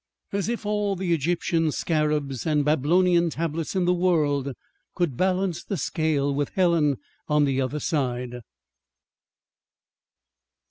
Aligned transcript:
As 0.33 0.49
if 0.49 0.65
all 0.65 0.95
the 0.95 1.13
Egyptian 1.13 1.71
scarabs 1.71 2.47
and 2.47 2.65
Babylonian 2.65 3.29
tablets 3.29 3.75
in 3.75 3.85
the 3.85 3.93
world 3.93 4.55
could 4.95 5.15
balance 5.15 5.63
the 5.63 5.77
scale 5.77 6.33
with 6.33 6.49
Helen 6.55 6.97
on 7.27 7.45
the 7.45 7.61
other 7.61 7.79
side! 7.79 8.41